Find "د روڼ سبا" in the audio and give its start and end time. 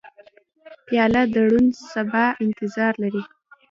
1.33-2.23